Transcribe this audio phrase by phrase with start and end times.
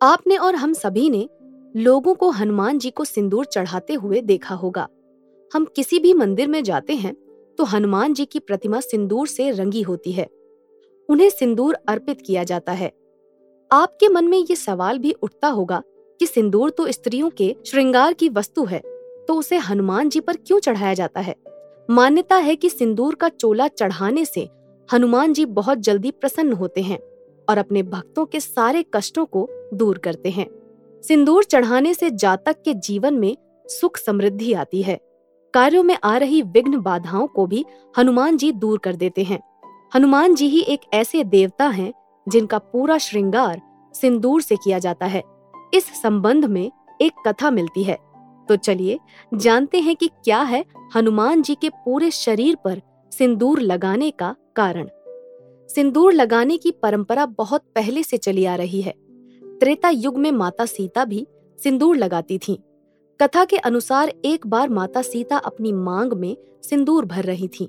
[0.00, 1.28] आपने और हम सभी ने
[1.76, 4.86] लोगों को हनुमान जी को सिंदूर चढ़ाते हुए देखा होगा।
[5.52, 7.14] हम किसी भी मंदिर में जाते हैं
[7.58, 10.28] तो हनुमान जी की प्रतिमा सिंदूर से रंगी होती है।
[11.08, 12.90] उन्हें सिंदूर अर्पित किया जाता है।
[13.70, 15.82] आपके मन में ये सवाल भी उठता होगा
[16.20, 18.80] कि सिंदूर तो स्त्रियों के श्रृंगार की वस्तु है
[19.28, 21.34] तो उसे हनुमान जी पर क्यों चढ़ाया जाता है?
[21.88, 24.48] मान्यता है कि सिंदूर का चोला चढ़ाने से
[24.88, 26.98] हनुमान जी बहुत जल्दी प्रसन्न होते हैं।
[27.50, 30.46] और अपने भक्तों के सारे कष्टों को दूर करते हैं।
[31.02, 34.98] सिंदूर चढ़ाने से जातक के जीवन में सुख समृद्धि आती है।
[35.54, 37.64] कार्यों में आ रही विघ्न बाधाओं को भी
[37.98, 39.38] हनुमान जी दूर कर देते हैं।
[39.94, 41.92] हनुमान जी ही एक ऐसे देवता हैं
[42.26, 43.60] जिनका पूरा श्रृंगार
[43.94, 45.22] सिंदूर से किया जाता है।
[45.74, 46.70] इस संबंध में
[47.02, 47.98] एक कथा मिलती है।
[48.48, 48.98] तो चलिए
[49.34, 50.64] जानते हैं कि क्या है
[50.96, 52.80] हनुमान जी के पूरे शरीर पर
[53.12, 54.88] सिंदूर लगाने का कारण।
[55.74, 58.94] सिंदूर लगाने की परंपरा बहुत पहले से चली आ रही है
[59.44, 61.26] त्रेता युग में माता सीता भी
[61.62, 62.56] सिंदूर लगाती थीं।
[63.22, 67.66] कथा के अनुसार एक बार माता सीता अपनी मांग में सिंदूर भर रही थीं।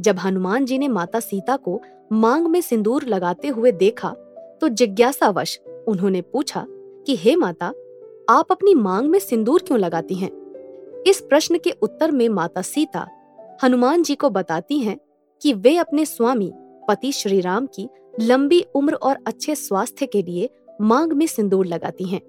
[0.00, 1.80] जब हनुमान जी ने माता सीता को
[2.12, 4.10] मांग में सिंदूर लगाते हुए देखा
[4.60, 7.72] तो जिज्ञासावश उन्होंने पूछा कि, हे माता,
[8.28, 10.30] आप अपनी मांग में सिंदूर क्यों लगाती हैं?
[11.06, 13.08] इस प्रश्न के उत्तर में माता सीता
[13.64, 14.98] हनुमान जी को बताती हैं
[15.42, 16.52] कि वे अपने स्वामी
[16.88, 17.88] पति श्री राम की
[18.20, 20.48] लंबी उम्र और अच्छे स्वास्थ्य के लिए
[20.80, 22.20] मांग में सिंदूर लगाती हैं।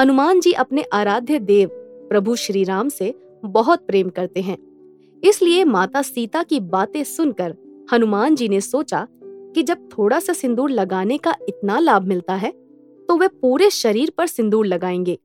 [0.00, 1.70] हनुमान जी अपने आराध्य देव
[2.10, 4.56] प्रभु श्री राम से बहुत प्रेम करते हैं।
[5.24, 7.56] इसलिए माता सीता की बातें सुनकर
[7.92, 12.50] हनुमान जी ने सोचा कि जब थोड़ा सा सिंदूर लगाने का इतना लाभ मिलता है
[13.08, 15.18] तो वे पूरे शरीर पर सिंदूर लगाएँगे।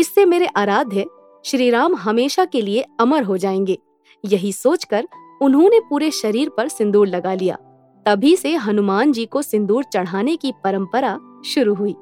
[0.00, 1.04] इससे मेरे आराध्य
[1.44, 3.78] श्री राम हमेशा के लिए अमर हो जाएँगे।
[4.24, 5.06] यही सोचकर
[5.42, 7.58] उन्होंने पूरे शरीर पर सिंदूर लगा लिया।
[8.06, 11.94] तभी से हनुमान जी को सिंदूर चढ़ाने की परंपरा शुरू हुई।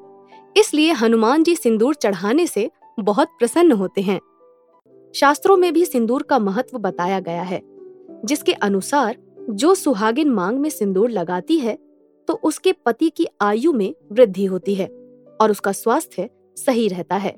[0.55, 4.19] इसलिए हनुमान जी सिंदूर चढ़ाने से बहुत प्रसन्न होते हैं।
[5.15, 7.61] शास्त्रों में भी सिंदूर का महत्व बताया गया है,
[8.25, 9.17] जिसके अनुसार
[9.51, 11.77] जो सुहागिन मांग में सिंदूर लगाती है
[12.27, 14.87] तो उसके पति की आयु में वृद्धि होती है
[15.39, 17.35] और उसका स्वास्थ्य सही रहता है।